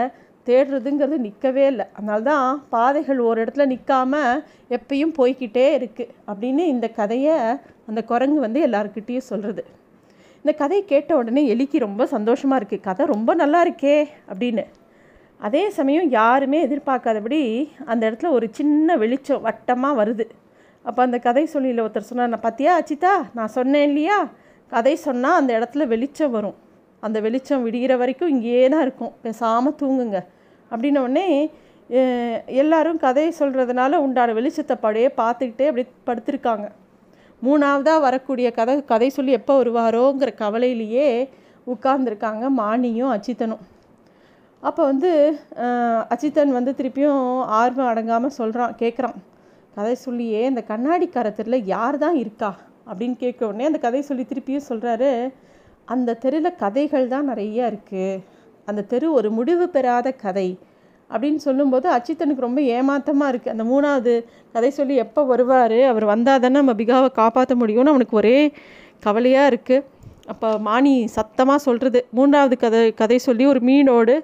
தேடுறதுங்கிறது 0.52 1.18
நிற்கவே 1.28 1.66
இல்லை. 1.72 1.86
அதனால 1.98 2.20
தான் 2.32 2.48
பாதைகள் 2.76 3.20
ஒரு 3.30 3.40
இடத்துல 3.44 3.66
நிற்காம 3.74 4.24
எப்பயும் 4.78 5.14
போய்கிட்டே 5.20 5.68
இருக்குது 5.80 6.12
அப்படின்னு 6.32 6.66
இந்த 6.74 6.90
கதையை 7.00 7.38
அந்த 7.90 8.02
குரங்கு 8.12 8.40
வந்து 8.48 8.60
எல்லாருக்கிட்டேயும் 8.68 9.30
சொல்கிறது 9.32 9.64
இந்த 10.44 10.52
கதையை 10.60 10.84
கேட்ட 10.92 11.12
உடனே 11.22 11.42
எலிக்கு 11.54 11.78
ரொம்ப 11.88 12.06
சந்தோஷமாக 12.14 12.60
இருக்குது 12.60 12.86
கதை 12.86 13.04
ரொம்ப 13.16 13.32
நல்லா 13.42 13.60
இருக்கே 13.66 13.98
அப்படின்னு. 14.32 14.64
அதே 15.48 15.62
சமயம் 15.76 16.08
யாருமே 16.20 16.58
எதிர்பார்க்காதபடி 16.68 17.42
அந்த 17.92 18.02
இடத்துல 18.10 18.32
ஒரு 18.38 18.48
சின்ன 18.58 18.96
வெளிச்சம் 19.04 19.44
வட்டமாக 19.46 20.00
வருது. 20.00 20.26
அப்போ 20.86 21.02
அந்த 21.08 21.18
கதை 21.26 21.44
சொல்லியில் 21.54 21.82
ஒருத்தர் 21.84 22.10
சொன்னார் 22.10 22.32
நான் 22.34 22.46
பார்த்தியா 22.46 22.74
அச்சிதா 22.80 23.14
நான் 23.38 23.54
சொன்னேன் 23.56 23.88
இல்லையா? 23.90 24.18
கதை 24.72 24.94
சொன்னால் 25.08 25.40
அந்த 25.40 25.52
இடத்துல 25.60 25.86
வெளிச்சம் 25.94 26.34
வரும். 26.36 26.58
அந்த 27.04 27.18
வெளிச்சம் 27.26 27.64
விடுகிற 27.66 27.94
வரைக்கும் 28.02 28.32
இங்கேயே 28.34 28.66
தான் 28.74 28.84
இருக்கும். 28.88 29.14
பேசாமல் 29.26 29.78
தூங்குங்க. 29.82 30.20
அப்படின்ன 30.72 31.02
உடனே 31.08 31.28
எல்லாரும் 32.62 33.00
கதையை 33.06 33.32
சொல்கிறதுனால 33.40 33.98
உண்டான 34.06 34.34
வெளிச்சத்தை 34.38 34.76
படையே 34.84 35.10
பார்த்துக்கிட்டே 35.22 35.68
அப்படி 35.70 35.86
படுத்திருக்காங்க. 36.10 36.68
மூணாவதாக 37.42 38.06
வரக்கூடிய 38.06 38.48
கதை 38.60 38.74
கதை 38.92 39.10
சொல்லி 39.18 39.32
எப்போ 39.40 39.54
வருவாரோங்கிற 39.60 40.32
கவலையிலேயே 40.44 41.08
உட்கார்ந்துருக்காங்க 41.74 42.46
மானியும் 42.62 43.14
அச்சித்தனும் 43.16 43.64
அப்போ 44.64 44.82
வந்து 44.92 45.12
அச்சித்தன் 46.14 46.58
வந்து 46.58 46.72
திருப்பியும் 46.80 47.22
ஆர்வம் 47.60 47.92
அடங்காமல் 47.92 48.38
சொல்கிறான் 48.40 48.76
கேட்குறான். 48.82 49.18
கதை 49.78 49.94
சொல்லியே 50.06 50.42
இந்த 50.50 50.62
கண்ணாடி 50.72 51.08
கரத்தில் 51.16 51.66
யார் 51.74 51.98
தான் 52.04 52.18
இருக்கா? 52.24 52.52
அப்படின்னு 52.90 53.18
கேட்க 53.24 53.42
உடனே 53.50 53.70
அந்த 53.70 53.80
கதை 53.86 54.02
சொல்லி 54.10 54.24
திருப்பியும் 54.32 54.70
சொல்கிறாரு 54.70 55.10
அந்த 55.94 56.18
தெருவில் 56.24 56.60
கதைகள் 56.64 57.12
தான் 57.14 57.30
நிறைய 57.32 57.70
இருக்குது 57.72 58.22
அந்த 58.72 58.84
தெரு 58.92 59.08
ஒரு 59.20 59.30
முடிவு 59.38 59.66
பெறாத 59.76 60.08
கதை 60.26 60.50
அப்படின்னு 61.10 61.40
சொல்லும்போது 61.46 61.88
அச்சித்தனுக்கு 61.96 62.48
ரொம்ப 62.48 62.62
ஏமாத்தமாக 62.76 63.32
இருக்குது 63.34 63.54
அந்த 63.56 63.64
மூணாவது 63.72 64.14
கதை 64.56 64.70
சொல்லி 64.80 64.96
எப்போ 65.06 65.22
வருவார்? 65.32 65.80
அவர் 65.92 66.06
வந்தால் 66.12 66.44
தானே 66.44 66.56
நம்ம 66.60 66.76
பிகாவை 66.82 67.10
காப்பாற்ற 67.22 67.56
முடியும்னு 67.62 67.94
அவனுக்கு 67.94 68.16
ஒரே 68.22 68.38
கவலையாக 69.08 69.50
இருக்குது 69.52 69.86
அப்போ 70.34 70.50
மாணி 70.68 70.94
சத்தமாக 71.16 71.60
சொல்கிறது 71.66 72.00
மூன்றாவது 72.18 72.56
கதை 72.64 72.82
கதை 73.02 73.18
சொல்லி 73.28 73.46
ஒரு 73.54 73.62
மீனோடு 73.70 74.16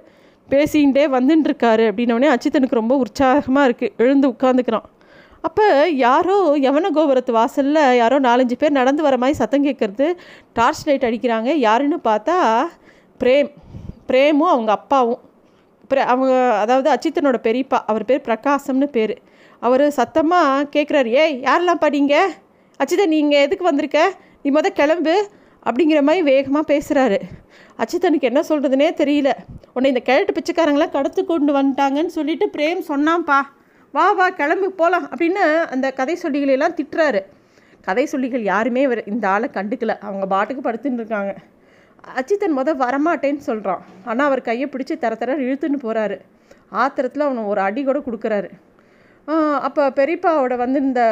பேசிகிட்டே 0.48 1.04
வந்துட்டுருக்காரு 1.16 1.84
அப்படின்னோடனே 1.90 2.28
அச்சித்தனுக்கு 2.34 2.80
ரொம்ப 2.80 2.96
உற்சாகமாக 3.04 3.66
இருக்குது 3.68 3.94
எழுந்து 4.04 4.26
உட்காந்துக்கிறான் 4.34 4.86
அப்போ 5.48 5.66
யாரோ 6.04 6.36
யவன 6.66 6.86
கோபுரத்து 6.96 7.32
வாசலில் 7.38 7.82
யாரோ 8.02 8.16
நாலஞ்சு 8.28 8.56
பேர் 8.60 8.78
நடந்து 8.78 9.02
வர 9.06 9.16
மாதிரி 9.22 9.38
சத்தம் 9.40 9.66
கேட்குறது 9.66 10.06
டார்ச் 10.58 10.86
லைட் 10.88 11.06
அடிக்கிறாங்க. 11.08 11.50
யாருன்னு 11.66 11.98
பார்த்தா 12.08 12.36
பிரேம். 13.20 13.50
பிரேமும் 14.10 14.52
அவங்க 14.54 14.70
அப்பாவும். 14.78 15.22
அவங்க 16.14 16.32
அதாவது 16.62 16.88
அச்சித்தனோட 16.94 17.38
பெரியப்பா 17.46 17.78
அவர் 17.90 18.08
பேர் 18.08 18.26
பிரகாசம்னு 18.28 18.88
பேர். 18.96 19.14
அவர் 19.62 19.84
சத்தமாக 19.98 20.68
கேட்குறாரு 20.74 21.10
ஏய் 21.22 21.36
யாரெல்லாம் 21.48 21.82
படிங்க 21.84 22.14
அச்சிதன் 22.80 23.14
நீங்கள் 23.14 23.44
எதுக்கு 23.46 23.64
வந்திருக்க? 23.68 24.00
நீ 24.42 24.48
மொதல் 24.56 24.78
கிளம்பு 24.80 25.14
அப்படிங்கிற 25.68 26.00
மாதிரி 26.08 26.22
வேகமாக 26.30 26.64
பேசுகிறாரு 26.72 27.18
அச்சித்தனுக்கு 27.82 28.28
என்ன 28.30 28.40
சொல்கிறதுனே 28.48 28.88
தெரியல. 29.00 29.30
உன்னை 29.74 29.90
இந்த 29.92 30.02
கிழட்டு 30.08 30.32
பிச்சைக்காரங்களாம் 30.36 30.94
கடத்து 30.96 31.20
கொண்டு 31.24 31.52
வந்துட்டாங்கன்னு 31.58 32.12
சொல்லிட்டு 32.18 32.46
பிரேம் 32.56 32.80
சொன்னான்ப்பா. 32.92 33.38
வா 33.94 34.06
வா 34.18 34.26
கிளம்பு 34.40 34.68
போகலாம் 34.80 35.06
அப்படின்னு 35.10 35.44
அந்த 35.74 35.86
கதை 35.98 36.14
சொல்லிகளெல்லாம் 36.22 36.76
திட்டுறாரு. 36.78 37.20
கதை 37.86 38.04
சொல்லிகள் 38.12 38.44
யாருமே 38.52 38.82
இந்த 39.12 39.24
ஆளை 39.34 39.48
கண்டுக்கல. 39.58 39.94
அவங்க 40.08 40.26
பாட்டுக்கு 40.32 40.62
படுத்துன்னு 40.66 41.00
இருக்காங்க. 41.02 41.32
அச்சித்தன் 42.18 42.56
முத 42.58 42.74
வரமாட்டேன்னு 42.84 43.42
சொல்கிறான் 43.50 43.82
ஆனால் 44.10 44.28
அவர் 44.28 44.46
கையை 44.48 44.66
பிடிச்சி 44.72 44.94
தர 45.04 45.14
தர 45.22 45.36
இழுத்துன்னு 45.46 45.78
போகிறாரு 45.84 46.16
ஆத்திரத்தில் 46.82 47.26
அவனை 47.26 47.42
ஒரு 47.52 47.60
அடி 47.66 47.82
கூட 47.84 47.98
கொடுக்குறாரு. 48.06 48.48
அப்போ 49.66 49.82
பெரியப்பாவோட 49.98 50.54
வந்து 50.62 50.78
இந்த 50.88 51.02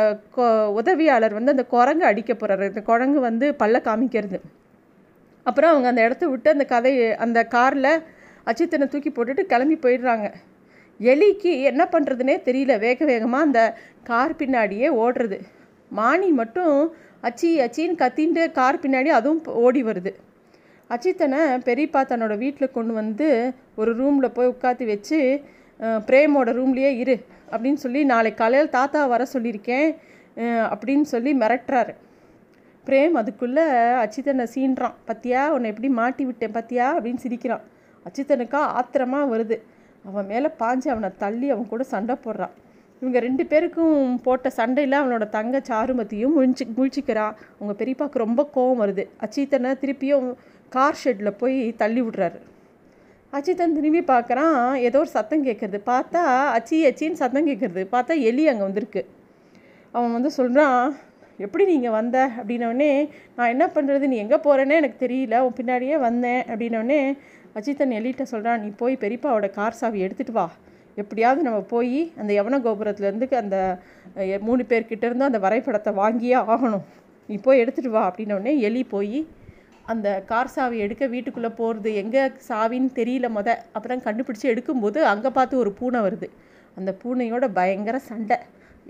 உதவியாளர் 0.81 1.37
வந்து 1.39 1.55
அந்த 1.55 1.65
குரங்கு 1.75 2.05
அடிக்க 2.11 2.33
போகிறாரு 2.35 2.69
இந்த 2.73 2.83
குரங்கு 2.91 3.21
வந்து 3.29 3.47
பல்ல 3.63 3.81
காமிக்கிறது. 3.89 4.39
அப்புறம் 5.47 5.73
அவங்க 5.73 5.89
அந்த 5.93 6.03
இடத்த 6.07 6.25
விட்டு 6.33 6.49
அந்த 6.55 6.67
கதை 6.75 6.93
அந்த 7.25 7.39
காரில் 7.57 7.93
அச்சித்தனை 8.51 8.87
தூக்கி 8.93 9.11
போட்டுட்டு 9.11 9.43
கிளம்பி 9.53 9.77
போயிடுறாங்க. 9.85 10.29
எலிக்கு 11.01 11.53
என்ன 11.71 11.83
பண்ணுறதுனே 11.95 12.37
தெரியல. 12.49 12.75
வேக 12.87 12.99
வேகமாக 13.13 13.47
அந்த 13.49 13.61
கார் 14.11 14.39
பின்னாடியே 14.41 14.89
ஓடுறது. 15.05 15.39
மானி 15.91 16.29
மட்டும் 16.41 16.77
அச்சி 17.29 17.51
அச்சின்னு 17.65 18.01
கத்தின்ட்டு 18.03 18.45
கார் 18.59 18.83
பின்னாடி 18.85 19.11
அதுவும் 19.19 19.43
ஓடி 19.65 19.83
வருது. 19.89 20.13
அச்சித்தனை 20.95 21.39
பெரியப்பா 21.67 22.01
தன்னோட 22.11 22.35
வீட்டில் 22.43 22.75
கொண்டு 22.75 22.93
வந்து 22.99 23.29
ஒரு 23.81 23.93
ரூமில் 24.01 24.35
போய் 24.37 24.51
உட்காந்து 24.53 24.85
வச்சு 24.91 25.19
பிரேமோட 26.09 26.51
ரூம்லேயே 26.59 26.91
இரு 27.03 27.17
அப்படின்னு 27.53 27.81
சொல்லி 27.85 28.01
நாளைக்கு 28.11 28.41
காலையில் 28.43 28.75
தாத்தா 28.77 29.01
வர 29.13 29.23
சொல்லியிருக்கேன் 29.33 29.89
அப்படின்னு 30.73 31.07
சொல்லி 31.15 31.31
மிரட்டுறாரு. 31.43 31.93
பிரேம் 32.87 33.15
அதுக்குள்ளே 33.21 33.65
அச்சித்தனை 34.03 34.47
சீன்றான். 34.55 34.95
பத்தியா 35.09 35.41
உன்னை 35.55 35.71
எப்படி 35.73 35.89
மாட்டி 36.01 36.25
விட்டேன் 36.29 36.57
பத்தியா? 36.59 36.87
அப்படின்னு 36.97 37.25
சிரிக்கிறான். 37.25 37.65
அச்சித்தனுக்கா 38.07 38.61
ஆத்திரமாக 38.79 39.31
வருது. 39.33 39.57
அவன் 40.09 40.31
மேலே 40.33 40.49
பாஞ்சு 40.63 40.89
அவனை 40.95 41.11
தள்ளி 41.23 41.47
அவன் 41.55 41.71
கூட 41.73 41.85
சண்டை 41.95 42.17
போடுறான். 42.25 42.55
இவங்க 43.03 43.19
ரெண்டு 43.27 43.45
பேருக்கும் 43.47 44.21
போட்ட 44.27 44.49
சண்டையில் 44.59 45.01
அவனோட 45.01 45.25
தங்க 45.39 45.57
சாருமத்தியும் 45.71 46.35
முழிச்சு 46.37 46.65
முழிச்சிக்கிறான் 46.77 47.35
அவங்க 47.57 47.73
பெரியப்பாவுக்கு 47.81 48.25
ரொம்ப 48.27 48.43
கோவம் 48.55 48.81
வருது. 48.83 49.05
அச்சித்தனை 49.25 49.73
திருப்பியும் 49.83 50.29
கார் 50.75 51.01
ஷெட்டில் 51.03 51.39
போய் 51.41 51.57
தள்ளி 51.81 52.03
விட்றாரு. 52.07 52.39
அச்சித்தன் 53.33 53.77
திரும்பி 53.77 54.01
பார்க்குறான் 54.13 54.59
ஏதோ 54.87 54.99
ஒரு 55.05 55.11
சத்தம் 55.15 55.45
கேட்குறது 55.47 55.79
பார்த்தா 55.91 56.23
அச்சி 56.57 56.77
அச்சின்னு 56.89 57.21
சத்தம் 57.23 57.49
கேட்குறது 57.49 57.83
பார்த்தா 57.95 58.15
எலி 58.31 58.45
அங்கே 58.53 58.65
வந்திருக்கு. 58.67 59.03
அவன் 59.95 60.15
வந்து 60.17 60.31
சொல்கிறான் 60.39 60.83
எப்படி 61.45 61.65
நீங்கள் 61.73 61.95
வந்த? 61.97 62.17
அப்படின்னோடனே 62.41 62.91
நான் 63.37 63.53
என்ன 63.55 63.65
பண்ணுறது 63.77 64.05
நீ 64.13 64.17
எங்கே 64.25 64.39
போகிறேன்னே 64.47 64.77
எனக்கு 64.83 64.99
தெரியல. 65.05 65.39
உன் 65.47 65.57
பின்னாடியே 65.59 65.97
வந்தேன். 66.07 66.43
அப்படின்னோடனே 66.51 67.01
அஜித்தன் 67.59 67.97
எலிட்ட 67.99 68.25
சொல்கிறான் 68.33 68.63
நீ 68.65 68.69
போய் 68.83 68.95
பெரியப்பாவோட 69.05 69.49
கார் 69.59 69.79
சாவி 69.81 70.05
எடுத்துகிட்டு 70.07 70.37
வா. 70.39 70.47
எப்படியாவது 71.03 71.41
நம்ம 71.47 71.59
போய் 71.75 71.99
அந்த 72.21 72.31
யவன 72.39 72.61
கோபுரத்துலேருந்து 72.67 73.27
அந்த 73.43 73.57
மூணு 74.47 74.63
பேர்கிட்ட 74.71 75.05
இருந்து 75.09 75.29
அந்த 75.31 75.41
வரைபடத்தை 75.47 75.93
வாங்கியே 76.03 76.37
ஆகணும். 76.55 76.85
நீ 77.29 77.37
போய் 77.47 77.63
எடுத்துகிட்டு 77.63 77.97
வா. 77.97 78.05
அப்படின்னோடனே 78.11 78.55
எலி 78.69 78.85
போய் 78.95 79.19
அந்த 79.93 80.09
கார் 80.31 80.53
சாவி 80.55 80.77
எடுக்க 80.85 81.05
வீட்டுக்குள்ளே 81.15 81.51
போகிறது 81.61 81.91
எங்கே 82.03 82.23
சாவின்னு 82.49 82.91
தெரியல 82.99 83.27
முத. 83.37 83.49
அப்புறம் 83.77 84.05
கண்டுபிடிச்சி 84.07 84.47
எடுக்கும்போது 84.53 84.99
அங்கே 85.13 85.31
பார்த்து 85.37 85.63
ஒரு 85.63 85.71
பூனை 85.79 86.01
வருது. 86.07 86.29
அந்த 86.79 86.91
பூனையோட 87.03 87.45
பயங்கர 87.59 87.97
சண்டை. 88.11 88.39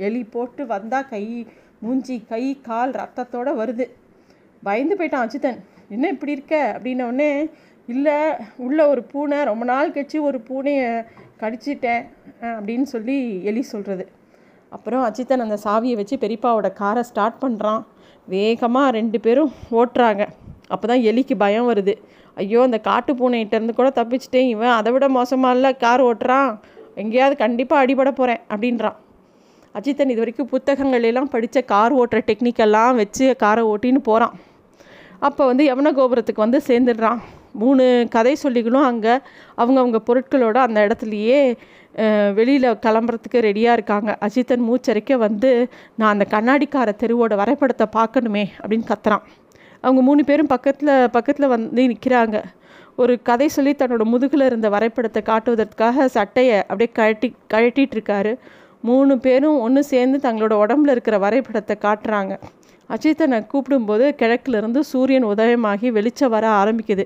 எலி 0.06 0.22
போட்டு 0.34 0.62
வந்தால் 0.74 1.08
கை 1.12 1.24
மூஞ்சி 1.84 2.16
கை 2.32 2.44
கால் 2.68 2.92
ரத்தத்தோடு 3.00 3.52
வருது. 3.60 3.86
பயந்து 4.62 4.94
போயிட்டான் 4.98 5.24
அச்சுதன். 5.26 5.58
என்ன 5.94 6.08
இப்படி 6.14 6.34
இருக்க? 6.36 6.54
அப்படின்னோடனே 6.76 7.30
இல்லை 7.88 8.16
உள்ள 8.66 8.78
ஒரு 8.92 9.02
பூனை 9.12 9.38
ரொம்ப 9.50 9.64
நாள் 9.72 9.92
கழிச்சு 9.96 10.18
ஒரு 10.28 10.38
பூனையை 10.48 10.88
கடிச்சிட்டேன் 11.42 12.04
அப்படின்னு 12.54 12.86
சொல்லி 12.94 13.18
எலி 13.50 13.62
சொல்கிறது 13.72 14.04
அப்புறம் 14.76 15.04
அச்சித்தன் 15.08 15.44
அந்த 15.44 15.58
சாவியை 15.66 15.96
வச்சு 16.00 16.16
பெரியப்பாவோட 16.24 16.68
காரை 16.80 17.02
ஸ்டார்ட் 17.10 17.38
பண்ணுறான் 17.44 17.82
வேகமாக 18.34 18.94
ரெண்டு 18.98 19.18
பேரும் 19.26 19.52
ஓட்டுறாங்க. 19.78 20.24
அப்போ 20.72 20.84
தான் 20.90 21.04
எலிக்கு 21.10 21.34
பயம் 21.44 21.68
வருது. 21.70 21.94
ஐயோ 22.42 22.60
அந்த 22.68 22.78
காட்டு 22.88 23.12
பூனைகிட்டேருந்து 23.20 23.74
கூட 23.80 23.90
தப்பிச்சிட்டேன். 23.98 24.48
இவன் 24.54 24.74
அதை 24.78 24.90
விட 24.94 25.06
மோசமாக 25.18 25.56
இல்லை 25.58 25.70
கார் 25.84 26.02
ஓட்டுறான். 26.08 26.50
எங்கேயாவது 27.02 27.36
கண்டிப்பாக 27.44 27.82
அடிபட 27.84 28.10
போகிறேன் 28.20 28.42
அப்படின்றான். 28.52 28.98
அஜித்தன் 29.78 30.12
இது 30.12 30.22
வரைக்கும் 30.22 30.50
புத்தகங்களெல்லாம் 30.52 31.32
படித்த 31.32 31.58
கார் 31.72 31.94
ஓட்டுற 32.00 32.20
டெக்னிக்கெல்லாம் 32.28 32.98
வச்சு 33.00 33.26
காரை 33.44 33.64
ஓட்டின்னு 33.72 34.02
போகிறான் 34.10 34.34
அப்போ 35.26 35.42
வந்து 35.50 35.64
யவன 35.68 35.90
கோபுரத்துக்கு 35.98 36.44
வந்து 36.44 36.58
சேர்ந்துடுறான். 36.68 37.20
மூணு 37.60 37.84
கதை 38.14 38.32
சொல்லிகளும் 38.42 38.86
அங்கே. 38.90 39.14
அவங்கவுங்க 39.62 39.98
பொருட்களோட 40.08 40.56
அந்த 40.66 40.78
இடத்துலையே 40.86 41.38
வெளியில் 42.38 42.66
கிளம்புறதுக்கு 42.84 43.38
ரெடியாக 43.46 43.76
இருக்காங்க. 43.78 44.10
அஜித்தன் 44.26 44.66
மூச்சரிக்க 44.68 45.16
வந்து 45.26 45.50
நான் 45.98 46.12
அந்த 46.14 46.24
கண்ணாடிக்கார 46.34 46.92
தெருவோட 47.02 47.34
வரைபடத்தை 47.42 47.86
பார்க்கணுமே 47.98 48.44
அப்படின்னு 48.60 48.90
கத்துறான். 48.92 49.24
அவங்க 49.86 50.02
மூணு 50.02 50.22
பேரும் 50.24 50.52
பக்கத்தில் 50.54 50.94
பக்கத்தில் 51.10 51.52
வந்து 51.54 51.82
நிற்கிறாங்க 51.90 52.36
ஒரு 52.96 53.14
கதை 53.22 53.48
சொல்லி 53.48 53.72
தன்னோட 53.72 54.04
முதுகில் 54.04 54.44
இருந்த 54.44 54.68
வரைபடத்தை 54.68 55.22
காட்டுவதற்காக 55.22 56.06
சட்டையை 56.16 56.58
அப்படியே 56.62 56.90
கழட்டி 56.92 57.28
கழட்டிகிட்டு 57.54 57.96
இருக்காரு 57.98 58.32
மூணு 58.80 59.14
பேரும் 59.18 59.58
ஒன்று 59.58 59.82
சேர்ந்து 59.84 60.18
தங்களோட 60.26 60.54
உடம்புல 60.62 60.90
இருக்கிற 60.90 61.16
வரைபடத்தை 61.18 61.74
காட்டுறாங்க. 61.80 62.32
அஜித்தனை 62.90 63.38
கூப்பிடும்போது 63.52 64.04
கிழக்கிலிருந்து 64.14 64.80
சூரியன் 64.84 65.24
உதயமாகி 65.24 65.88
வெளிச்சம் 65.90 66.32
வர 66.34 66.46
ஆரம்பிக்குது. 66.62 67.04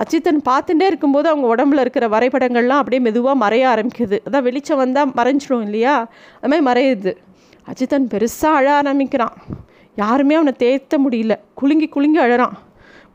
அஜித்தன் 0.00 0.40
பார்த்துட்டே 0.48 0.86
இருக்கும்போது 0.90 1.28
அவங்க 1.28 1.48
உடம்புல 1.54 1.80
இருக்கிற 1.80 2.06
வரைபடங்கள்லாம் 2.08 2.80
அப்படியே 2.82 3.02
மெதுவாக 3.02 3.36
மறைய 3.44 3.64
ஆரம்பிக்குது. 3.74 4.18
அதான் 4.26 4.46
வெளிச்சம் 4.48 4.76
வந்தால் 4.76 5.16
மறைஞ்சிடும் 5.16 5.64
இல்லையா? 5.68 5.96
அது 6.40 6.62
மாதிரி 6.62 6.66
மறையுது. 6.68 7.14
அஜித்தன் 7.66 8.10
பெருசாக 8.12 8.58
அழ 8.60 8.68
ஆரம்பிக்கிறான். 8.74 9.36
யாருமே 10.00 10.34
அவனை 10.38 10.52
தேர்த்த 10.64 10.94
முடியல. 11.04 11.34
குலுங்கி 11.60 11.86
குலுங்கி 11.94 12.20
அழறான். 12.24 12.54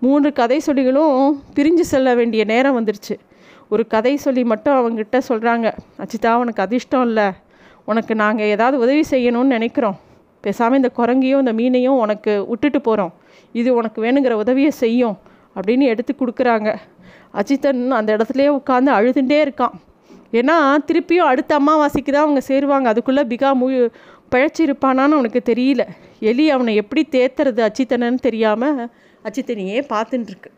மூன்று 0.03 0.29
கதை 0.39 0.57
சொல்லிகளும் 0.67 1.17
பிரிஞ்சு 1.57 1.83
செல்ல 1.91 2.15
வேண்டிய 2.19 2.43
நேரம் 2.51 2.77
வந்துடுச்சு 2.77 3.15
ஒரு 3.73 3.83
கதை 3.93 4.13
சொல்லி 4.23 4.41
மட்டும் 4.51 4.77
அவங்ககிட்ட 4.79 5.17
சொல்கிறாங்க 5.29 5.67
அச்சிதா 6.03 6.31
உனக்கு 6.41 6.61
அதிர்ஷ்டம் 6.65 7.05
இல்லை. 7.09 7.27
உனக்கு 7.91 8.13
நாங்கள் 8.23 8.51
ஏதாவது 8.55 8.77
உதவி 8.85 9.03
செய்யணும்னு 9.11 9.55
நினைக்கிறோம். 9.57 9.97
பேசாமல் 10.45 10.79
இந்த 10.79 10.89
குரங்கையும் 10.97 11.41
இந்த 11.43 11.53
மீனையும் 11.59 12.01
உனக்கு 12.03 12.33
விட்டுட்டு 12.49 12.81
போகிறோம் 12.87 13.13
இது 13.59 13.69
உனக்கு 13.79 13.99
வேணுங்கிற 14.05 14.35
உதவியை 14.43 14.71
செய்யும் 14.83 15.15
அப்படின்னு 15.55 15.85
எடுத்து 15.93 16.13
கொடுக்குறாங்க. 16.19 16.69
அஜித்தன் 17.39 17.81
அந்த 17.99 18.09
இடத்துலையே 18.17 18.51
உட்காந்து 18.59 18.91
அழுதுண்டே 18.97 19.39
இருக்கான். 19.45 19.75
ஏன்னா 20.39 20.55
திருப்பியும் 20.89 21.29
அடுத்த 21.31 21.51
அம்மாவாசிக்கு 21.59 22.11
தான் 22.13 22.25
அவங்க 22.25 22.41
சேருவாங்க. 22.47 22.87
அதுக்குள்ளே 22.91 23.23
பிகா 23.31 23.49
மு 23.59 23.67
பிழைச்சிருப்பானான்னு 24.33 25.17
அவனுக்கு 25.17 25.41
தெரியல. 25.45 25.83
எலி 26.19 26.49
அவனை 26.49 26.73
எப்படி 26.75 27.03
தேத்துறது 27.11 27.61
அச்சித்தனன்னு 27.67 28.21
தெரியாமல் 28.21 28.89
அச்சித்தனையே 29.25 29.79
பார்த்துட்டுருக்கு 29.89 30.49